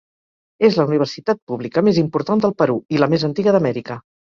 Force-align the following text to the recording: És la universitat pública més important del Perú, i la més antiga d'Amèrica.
És 0.69 0.77
la 0.79 0.85
universitat 0.89 1.41
pública 1.51 1.85
més 1.89 2.01
important 2.03 2.43
del 2.47 2.57
Perú, 2.65 2.81
i 2.97 3.05
la 3.05 3.13
més 3.15 3.29
antiga 3.31 3.57
d'Amèrica. 3.57 4.03